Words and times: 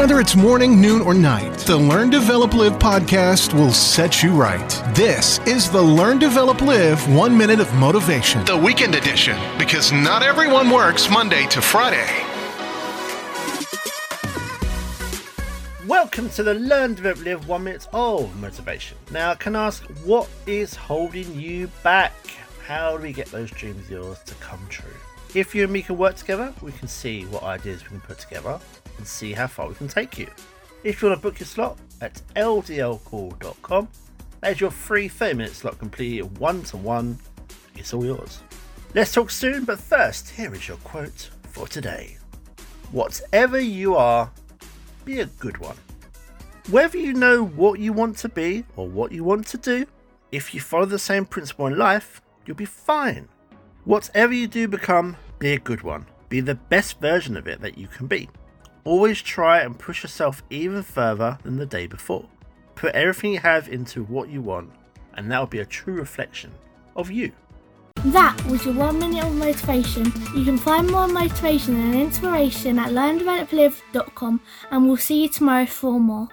Whether 0.00 0.18
it's 0.18 0.34
morning, 0.34 0.80
noon, 0.80 1.02
or 1.02 1.12
night, 1.12 1.58
the 1.58 1.76
Learn, 1.76 2.08
Develop, 2.08 2.54
Live 2.54 2.78
podcast 2.78 3.52
will 3.52 3.70
set 3.70 4.22
you 4.22 4.30
right. 4.30 4.70
This 4.94 5.40
is 5.40 5.70
the 5.70 5.82
Learn, 5.82 6.18
Develop, 6.18 6.62
Live 6.62 7.06
One 7.14 7.36
Minute 7.36 7.60
of 7.60 7.70
Motivation, 7.74 8.42
the 8.46 8.56
weekend 8.56 8.94
edition, 8.94 9.38
because 9.58 9.92
not 9.92 10.22
everyone 10.22 10.70
works 10.70 11.10
Monday 11.10 11.46
to 11.48 11.60
Friday. 11.60 12.08
Welcome 15.86 16.30
to 16.30 16.44
the 16.44 16.54
Learn, 16.54 16.94
Develop, 16.94 17.22
Live 17.22 17.46
One 17.46 17.64
Minute 17.64 17.86
of 17.92 18.34
Motivation. 18.40 18.96
Now, 19.10 19.32
I 19.32 19.34
can 19.34 19.54
ask, 19.54 19.82
what 20.06 20.30
is 20.46 20.74
holding 20.74 21.38
you 21.38 21.70
back? 21.82 22.14
How 22.66 22.96
do 22.96 23.02
we 23.02 23.12
get 23.12 23.26
those 23.26 23.50
dreams 23.50 23.84
of 23.84 23.90
yours 23.90 24.18
to 24.24 24.34
come 24.36 24.66
true? 24.70 24.88
If 25.32 25.54
you 25.54 25.62
and 25.64 25.72
me 25.72 25.82
can 25.82 25.96
work 25.96 26.16
together, 26.16 26.52
we 26.60 26.72
can 26.72 26.88
see 26.88 27.24
what 27.26 27.44
ideas 27.44 27.84
we 27.84 27.88
can 27.90 28.00
put 28.00 28.18
together 28.18 28.58
and 28.98 29.06
see 29.06 29.32
how 29.32 29.46
far 29.46 29.68
we 29.68 29.74
can 29.74 29.86
take 29.86 30.18
you. 30.18 30.28
If 30.82 31.00
you 31.00 31.08
want 31.08 31.20
to 31.20 31.22
book 31.22 31.38
your 31.38 31.46
slot 31.46 31.78
at 32.00 32.20
ldlcall.com, 32.34 33.88
There's 34.40 34.60
your 34.60 34.70
free 34.70 35.06
30 35.06 35.34
minute 35.34 35.52
slot 35.52 35.78
completed 35.78 36.38
one 36.38 36.62
to 36.64 36.76
one. 36.76 37.18
It's 37.76 37.94
all 37.94 38.04
yours. 38.04 38.40
Let's 38.94 39.12
talk 39.12 39.30
soon, 39.30 39.64
but 39.64 39.78
first, 39.78 40.30
here 40.30 40.52
is 40.54 40.66
your 40.66 40.78
quote 40.78 41.30
for 41.50 41.68
today. 41.68 42.16
Whatever 42.90 43.60
you 43.60 43.94
are, 43.94 44.30
be 45.04 45.20
a 45.20 45.26
good 45.26 45.58
one. 45.58 45.76
Whether 46.70 46.98
you 46.98 47.14
know 47.14 47.44
what 47.44 47.78
you 47.78 47.92
want 47.92 48.16
to 48.18 48.28
be 48.28 48.64
or 48.76 48.88
what 48.88 49.12
you 49.12 49.22
want 49.22 49.46
to 49.48 49.58
do, 49.58 49.86
if 50.32 50.54
you 50.54 50.60
follow 50.60 50.86
the 50.86 50.98
same 50.98 51.24
principle 51.24 51.66
in 51.66 51.78
life, 51.78 52.20
you'll 52.46 52.56
be 52.56 52.64
fine. 52.64 53.28
Whatever 53.84 54.34
you 54.34 54.46
do 54.46 54.68
become, 54.68 55.16
be 55.38 55.54
a 55.54 55.58
good 55.58 55.82
one. 55.82 56.06
Be 56.28 56.40
the 56.40 56.54
best 56.54 57.00
version 57.00 57.36
of 57.36 57.48
it 57.48 57.62
that 57.62 57.78
you 57.78 57.88
can 57.88 58.06
be. 58.06 58.28
Always 58.84 59.22
try 59.22 59.60
and 59.60 59.78
push 59.78 60.02
yourself 60.02 60.42
even 60.50 60.82
further 60.82 61.38
than 61.42 61.56
the 61.56 61.66
day 61.66 61.86
before. 61.86 62.26
Put 62.74 62.94
everything 62.94 63.32
you 63.32 63.40
have 63.40 63.68
into 63.68 64.04
what 64.04 64.28
you 64.28 64.42
want, 64.42 64.70
and 65.14 65.30
that 65.30 65.38
will 65.38 65.46
be 65.46 65.60
a 65.60 65.66
true 65.66 65.94
reflection 65.94 66.52
of 66.94 67.10
you. 67.10 67.32
That 68.06 68.42
was 68.46 68.64
your 68.64 68.74
one 68.74 68.98
minute 68.98 69.24
of 69.24 69.34
motivation. 69.34 70.12
You 70.34 70.44
can 70.44 70.56
find 70.56 70.90
more 70.90 71.08
motivation 71.08 71.76
and 71.76 71.94
inspiration 71.94 72.78
at 72.78 72.90
learndeveloplive.com 72.90 74.40
and 74.70 74.86
we'll 74.86 74.96
see 74.96 75.22
you 75.22 75.28
tomorrow 75.28 75.66
for 75.66 76.00
more. 76.00 76.28